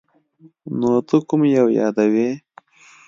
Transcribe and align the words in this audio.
نو 0.79 0.89
ته 1.07 1.15
کوم 1.27 1.41
یو 1.57 1.67
یادوې؟ 1.79 2.29